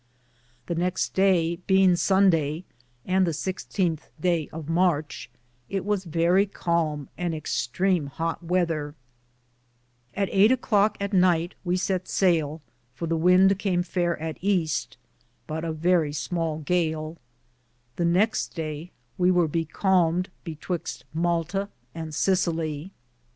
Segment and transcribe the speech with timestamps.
[0.65, 2.63] The nexte day, beinge Sundaye,
[3.05, 5.27] and the i6th daye of Marche,
[5.69, 8.95] it was verrie calme and extreame hoote wether;
[10.15, 12.61] at 8 a clocke at nyghte we sett saile,
[12.95, 14.97] for the wynde came faire at easte,
[15.45, 17.19] but a verrie smale gale;
[17.95, 18.89] the next day
[19.19, 22.89] we weare becalmed betwixte Malta and Cesillia.